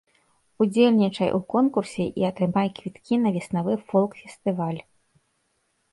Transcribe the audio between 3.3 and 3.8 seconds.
веснавы